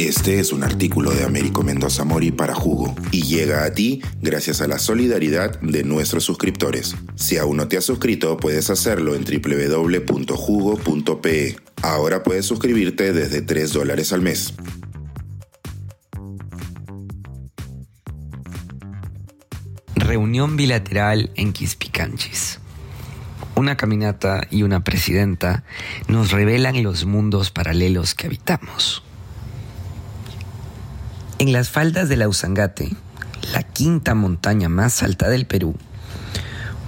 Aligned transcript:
Este 0.00 0.40
es 0.40 0.52
un 0.54 0.64
artículo 0.64 1.10
de 1.10 1.24
Américo 1.24 1.62
Mendoza 1.62 2.04
Mori 2.04 2.30
para 2.30 2.54
Jugo 2.54 2.94
y 3.10 3.24
llega 3.24 3.64
a 3.64 3.74
ti 3.74 4.00
gracias 4.22 4.62
a 4.62 4.66
la 4.66 4.78
solidaridad 4.78 5.60
de 5.60 5.84
nuestros 5.84 6.24
suscriptores. 6.24 6.96
Si 7.16 7.36
aún 7.36 7.58
no 7.58 7.68
te 7.68 7.76
has 7.76 7.84
suscrito, 7.84 8.38
puedes 8.38 8.70
hacerlo 8.70 9.14
en 9.14 9.24
www.jugo.pe. 9.26 10.36
Ahora 11.82 12.22
puedes 12.22 12.46
suscribirte 12.46 13.12
desde 13.12 13.42
3 13.42 13.74
dólares 13.74 14.14
al 14.14 14.22
mes. 14.22 14.54
Reunión 19.96 20.56
bilateral 20.56 21.30
en 21.34 21.52
Quispicanchis. 21.52 22.58
Una 23.54 23.76
caminata 23.76 24.46
y 24.50 24.62
una 24.62 24.82
presidenta 24.82 25.62
nos 26.08 26.30
revelan 26.30 26.82
los 26.82 27.04
mundos 27.04 27.50
paralelos 27.50 28.14
que 28.14 28.28
habitamos. 28.28 29.04
En 31.40 31.54
las 31.54 31.70
faldas 31.70 32.10
de 32.10 32.18
la 32.18 32.28
Usangate, 32.28 32.94
la 33.54 33.62
quinta 33.62 34.14
montaña 34.14 34.68
más 34.68 35.02
alta 35.02 35.30
del 35.30 35.46
Perú, 35.46 35.74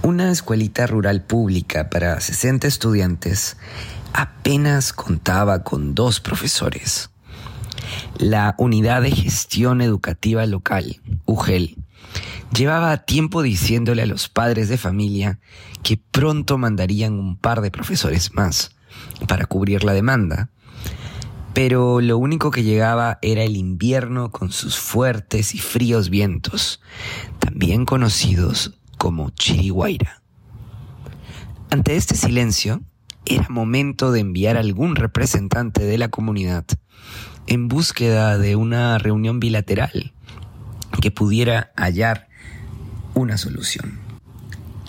una 0.02 0.30
escuelita 0.30 0.86
rural 0.86 1.22
pública 1.22 1.88
para 1.88 2.20
60 2.20 2.68
estudiantes 2.68 3.56
apenas 4.12 4.92
contaba 4.92 5.64
con 5.64 5.94
dos 5.94 6.20
profesores. 6.20 7.08
La 8.18 8.54
Unidad 8.58 9.00
de 9.00 9.12
Gestión 9.12 9.80
Educativa 9.80 10.44
Local, 10.44 11.00
UGEL, 11.24 11.78
llevaba 12.54 12.98
tiempo 12.98 13.40
diciéndole 13.40 14.02
a 14.02 14.06
los 14.06 14.28
padres 14.28 14.68
de 14.68 14.76
familia 14.76 15.38
que 15.82 15.96
pronto 15.96 16.58
mandarían 16.58 17.14
un 17.14 17.38
par 17.38 17.62
de 17.62 17.70
profesores 17.70 18.34
más 18.34 18.72
para 19.26 19.46
cubrir 19.46 19.82
la 19.82 19.94
demanda 19.94 20.50
pero 21.54 22.00
lo 22.00 22.18
único 22.18 22.50
que 22.50 22.62
llegaba 22.62 23.18
era 23.22 23.42
el 23.42 23.56
invierno 23.56 24.30
con 24.30 24.52
sus 24.52 24.78
fuertes 24.78 25.54
y 25.54 25.58
fríos 25.58 26.08
vientos, 26.08 26.80
también 27.38 27.84
conocidos 27.84 28.78
como 28.96 29.30
chiriguaira. 29.30 30.22
Ante 31.70 31.96
este 31.96 32.14
silencio, 32.16 32.82
era 33.24 33.48
momento 33.48 34.12
de 34.12 34.20
enviar 34.20 34.56
algún 34.56 34.96
representante 34.96 35.84
de 35.84 35.98
la 35.98 36.08
comunidad 36.08 36.64
en 37.46 37.68
búsqueda 37.68 38.38
de 38.38 38.56
una 38.56 38.98
reunión 38.98 39.40
bilateral 39.40 40.12
que 41.00 41.10
pudiera 41.10 41.72
hallar 41.76 42.28
una 43.14 43.38
solución. 43.38 44.00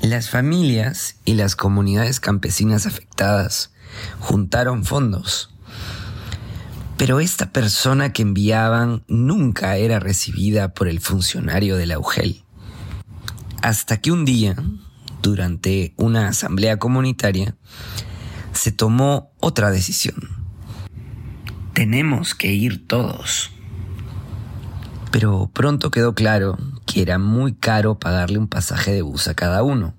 Las 0.01 0.29
familias 0.29 1.17
y 1.25 1.35
las 1.35 1.55
comunidades 1.55 2.19
campesinas 2.19 2.85
afectadas 2.85 3.73
juntaron 4.19 4.83
fondos 4.83 5.53
pero 6.97 7.19
esta 7.19 7.51
persona 7.51 8.13
que 8.13 8.21
enviaban 8.21 9.03
nunca 9.07 9.77
era 9.77 9.99
recibida 9.99 10.73
por 10.73 10.87
el 10.87 10.99
funcionario 10.99 11.75
de 11.75 11.85
la 11.85 11.99
UGEL. 11.99 12.43
Hasta 13.61 13.97
que 13.97 14.11
un 14.11 14.25
día, 14.25 14.55
durante 15.21 15.93
una 15.97 16.27
asamblea 16.27 16.77
comunitaria, 16.77 17.55
se 18.53 18.71
tomó 18.71 19.31
otra 19.39 19.71
decisión. 19.71 20.15
Tenemos 21.73 22.35
que 22.35 22.51
ir 22.53 22.87
todos. 22.87 23.51
Pero 25.11 25.49
pronto 25.53 25.91
quedó 25.91 26.13
claro 26.13 26.57
que 26.85 27.01
era 27.01 27.17
muy 27.17 27.53
caro 27.53 27.99
pagarle 27.99 28.37
un 28.37 28.47
pasaje 28.47 28.91
de 28.91 29.01
bus 29.01 29.27
a 29.27 29.33
cada 29.33 29.63
uno. 29.63 29.95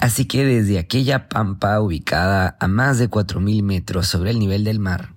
Así 0.00 0.24
que 0.24 0.44
desde 0.44 0.78
aquella 0.78 1.28
pampa 1.28 1.80
ubicada 1.80 2.56
a 2.58 2.66
más 2.66 2.98
de 2.98 3.08
4.000 3.08 3.62
metros 3.62 4.08
sobre 4.08 4.30
el 4.30 4.40
nivel 4.40 4.64
del 4.64 4.80
mar, 4.80 5.14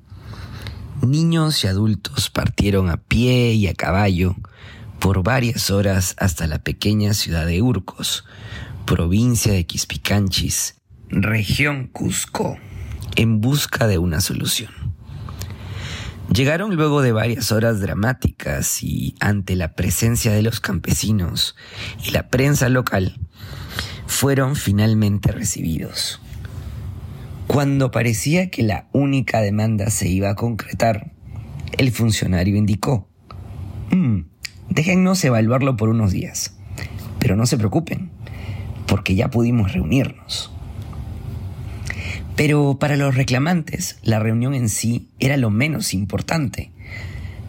niños 1.08 1.64
y 1.64 1.68
adultos 1.68 2.30
partieron 2.30 2.90
a 2.90 2.98
pie 2.98 3.54
y 3.54 3.68
a 3.68 3.74
caballo 3.74 4.36
por 5.00 5.24
varias 5.24 5.70
horas 5.70 6.16
hasta 6.18 6.48
la 6.48 6.60
pequeña 6.60 7.14
ciudad 7.14 7.46
de 7.46 7.62
Urcos, 7.62 8.26
provincia 8.86 9.54
de 9.54 9.66
Quispicanchis, 9.66 10.76
región 11.10 11.88
Cusco, 11.88 12.58
en 13.16 13.42
busca 13.42 13.88
de 13.88 13.98
una 13.98 14.22
solución. 14.22 14.72
Llegaron 16.34 16.76
luego 16.76 17.02
de 17.02 17.12
varias 17.12 17.52
horas 17.52 17.80
dramáticas 17.82 18.82
y 18.82 19.16
ante 19.20 19.56
la 19.56 19.74
presencia 19.74 20.32
de 20.32 20.42
los 20.42 20.60
campesinos 20.60 21.56
y 22.04 22.12
la 22.12 22.30
prensa 22.30 22.68
local, 22.70 23.20
fueron 24.08 24.56
finalmente 24.56 25.32
recibidos. 25.32 26.20
Cuando 27.48 27.92
parecía 27.92 28.50
que 28.50 28.64
la 28.64 28.88
única 28.92 29.42
demanda 29.42 29.90
se 29.90 30.10
iba 30.10 30.30
a 30.30 30.36
concretar, 30.36 31.12
el 31.78 31.92
funcionario 31.92 32.56
indicó, 32.56 33.08
mm, 33.92 34.22
déjennos 34.70 35.24
evaluarlo 35.24 35.78
por 35.78 35.90
unos 35.90 36.12
días, 36.12 36.58
pero 37.20 37.36
no 37.36 37.46
se 37.46 37.58
preocupen, 37.58 38.10
porque 38.88 39.16
ya 39.16 39.30
pudimos 39.30 39.74
reunirnos. 39.74 40.52
Pero 42.36 42.78
para 42.80 42.98
los 42.98 43.16
reclamantes, 43.16 44.00
la 44.04 44.20
reunión 44.20 44.54
en 44.54 44.68
sí 44.68 45.10
era 45.20 45.38
lo 45.38 45.50
menos 45.50 45.94
importante. 45.94 46.72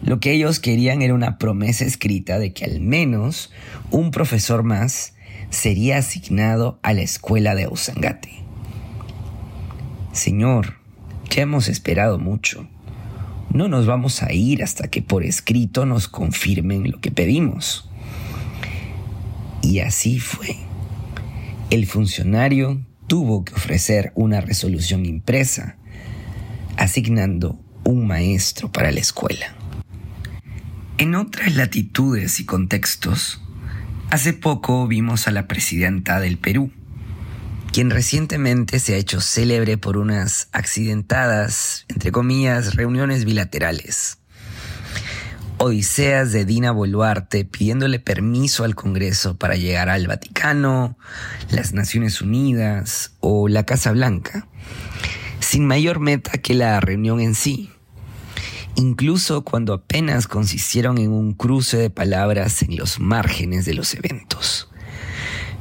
Lo 0.03 0.19
que 0.19 0.31
ellos 0.31 0.59
querían 0.59 1.01
era 1.01 1.13
una 1.13 1.37
promesa 1.37 1.83
escrita 1.83 2.39
de 2.39 2.53
que 2.53 2.65
al 2.65 2.79
menos 2.79 3.51
un 3.91 4.11
profesor 4.11 4.63
más 4.63 5.15
sería 5.49 5.97
asignado 5.97 6.79
a 6.83 6.93
la 6.93 7.01
escuela 7.01 7.55
de 7.55 7.65
Ausangate. 7.65 8.46
Señor, 10.17 10.73
ya 11.29 11.43
hemos 11.43 11.69
esperado 11.69 12.17
mucho. 12.17 12.67
No 13.53 13.67
nos 13.67 13.85
vamos 13.85 14.23
a 14.23 14.33
ir 14.33 14.63
hasta 14.63 14.87
que 14.87 15.03
por 15.03 15.23
escrito 15.23 15.85
nos 15.85 16.07
confirmen 16.07 16.89
lo 16.91 16.99
que 16.99 17.11
pedimos. 17.11 17.87
Y 19.61 19.79
así 19.79 20.19
fue. 20.19 20.57
El 21.69 21.85
funcionario 21.85 22.81
tuvo 23.05 23.45
que 23.45 23.53
ofrecer 23.53 24.11
una 24.15 24.41
resolución 24.41 25.05
impresa, 25.05 25.75
asignando 26.77 27.59
un 27.83 28.07
maestro 28.07 28.71
para 28.71 28.91
la 28.91 28.99
escuela. 28.99 29.55
En 30.97 31.13
otras 31.13 31.55
latitudes 31.55 32.39
y 32.39 32.45
contextos, 32.45 33.39
hace 34.09 34.33
poco 34.33 34.87
vimos 34.87 35.27
a 35.27 35.31
la 35.31 35.47
presidenta 35.47 36.19
del 36.19 36.39
Perú, 36.39 36.71
quien 37.77 37.91
recientemente 37.91 38.79
se 38.79 38.95
ha 38.95 38.97
hecho 38.97 39.21
célebre 39.21 39.77
por 39.77 39.97
unas 39.97 40.49
accidentadas, 40.51 41.85
entre 41.89 42.11
comillas, 42.11 42.73
reuniones 42.73 43.23
bilaterales. 43.23 44.17
Odiseas 45.59 46.31
de 46.31 46.43
Dina 46.43 46.71
Boluarte 46.71 47.45
pidiéndole 47.45 47.99
permiso 47.99 48.63
al 48.63 48.73
Congreso 48.73 49.37
para 49.37 49.57
llegar 49.57 49.89
al 49.89 50.07
Vaticano, 50.07 50.97
las 51.51 51.73
Naciones 51.73 52.19
Unidas 52.19 53.11
o 53.19 53.47
la 53.47 53.63
Casa 53.63 53.91
Blanca, 53.91 54.47
sin 55.39 55.67
mayor 55.67 55.99
meta 55.99 56.39
que 56.39 56.55
la 56.55 56.79
reunión 56.79 57.19
en 57.19 57.35
sí, 57.35 57.69
incluso 58.73 59.43
cuando 59.43 59.75
apenas 59.75 60.27
consistieron 60.27 60.97
en 60.97 61.11
un 61.11 61.33
cruce 61.33 61.77
de 61.77 61.89
palabras 61.91 62.63
en 62.63 62.75
los 62.75 62.99
márgenes 62.99 63.65
de 63.65 63.75
los 63.75 63.93
eventos 63.93 64.56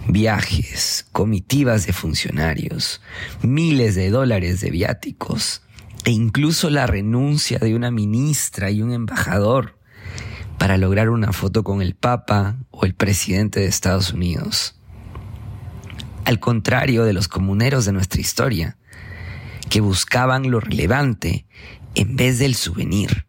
viajes, 0.08 1.06
comitivas 1.12 1.86
de 1.86 1.92
funcionarios, 1.92 3.00
miles 3.42 3.94
de 3.94 4.10
dólares 4.10 4.60
de 4.60 4.70
viáticos 4.70 5.62
e 6.04 6.10
incluso 6.10 6.70
la 6.70 6.86
renuncia 6.86 7.58
de 7.58 7.74
una 7.74 7.90
ministra 7.90 8.70
y 8.70 8.82
un 8.82 8.92
embajador 8.92 9.78
para 10.58 10.78
lograr 10.78 11.10
una 11.10 11.32
foto 11.32 11.64
con 11.64 11.82
el 11.82 11.94
Papa 11.94 12.56
o 12.70 12.84
el 12.84 12.94
presidente 12.94 13.60
de 13.60 13.66
Estados 13.66 14.12
Unidos. 14.12 14.76
Al 16.24 16.40
contrario 16.40 17.04
de 17.04 17.12
los 17.12 17.28
comuneros 17.28 17.84
de 17.84 17.92
nuestra 17.92 18.20
historia, 18.20 18.76
que 19.68 19.80
buscaban 19.80 20.50
lo 20.50 20.60
relevante 20.60 21.46
en 21.94 22.16
vez 22.16 22.38
del 22.38 22.54
souvenir. 22.54 23.25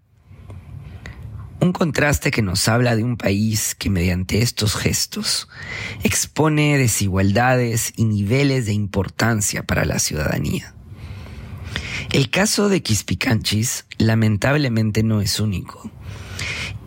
Un 1.60 1.74
contraste 1.74 2.30
que 2.30 2.44
nos 2.44 2.68
habla 2.68 2.96
de 2.96 3.04
un 3.04 3.18
país 3.18 3.74
que 3.74 3.90
mediante 3.90 4.42
estos 4.42 4.76
gestos 4.76 5.48
expone 6.04 6.78
desigualdades 6.78 7.94
y 7.96 8.06
niveles 8.06 8.68
de 8.68 8.74
importancia 8.74 9.64
para 9.64 9.84
la 9.84 9.98
ciudadanía. 9.98 10.76
El 12.12 12.30
caso 12.30 12.70
de 12.70 12.82
Quispicanchis 12.84 13.86
lamentablemente 13.98 15.04
no 15.04 15.20
es 15.20 15.40
único 15.40 15.92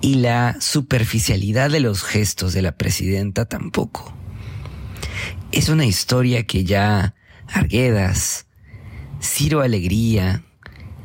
y 0.01 0.15
la 0.15 0.57
superficialidad 0.61 1.71
de 1.71 1.81
los 1.81 2.03
gestos 2.03 2.53
de 2.55 2.63
la 2.63 2.73
presidenta 2.73 3.45
tampoco. 3.47 4.15
Es 5.53 5.69
una 5.69 5.85
historia 5.85 6.47
que 6.47 6.65
ya 6.65 7.15
Arguedas, 7.49 8.47
Ciro 9.21 9.61
Alegría 9.61 10.45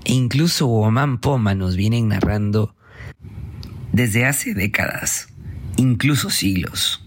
e 0.06 0.14
incluso 0.14 0.68
Guamán 0.68 1.20
Poma 1.20 1.56
nos 1.56 1.76
vienen 1.76 2.10
narrando 2.10 2.76
desde 3.96 4.26
hace 4.26 4.54
décadas, 4.54 5.30
incluso 5.78 6.30
siglos. 6.30 7.02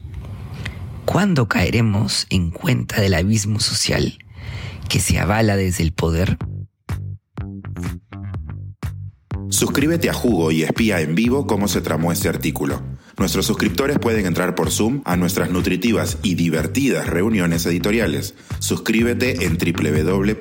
¿Cuándo 1.05 1.47
caeremos 1.47 2.27
en 2.31 2.51
cuenta 2.51 3.03
del 3.03 3.13
abismo 3.13 3.61
social 3.61 4.17
que 4.89 4.99
se 4.99 5.19
avala 5.19 5.57
desde 5.57 5.85
el 5.85 5.93
poder? 5.93 6.39
Suscríbete 9.51 10.09
a 10.09 10.15
Jugo 10.15 10.51
y 10.51 10.63
espía 10.63 11.03
en 11.03 11.15
vivo 11.15 11.47
cómo 11.47 11.69
se 11.69 11.83
tramó 11.83 12.11
este 12.11 12.31
artículo. 12.31 12.83
Nuestros 13.19 13.45
suscriptores 13.47 13.99
pueden 13.99 14.25
entrar 14.25 14.55
por 14.55 14.71
Zoom 14.71 15.03
a 15.05 15.17
nuestras 15.17 15.51
nutritivas 15.51 16.17
y 16.23 16.37
divertidas 16.37 17.07
reuniones 17.07 17.67
editoriales. 17.67 18.35
Suscríbete 18.61 19.45
en 19.45 19.59
www.jugo.pe. 19.59 20.39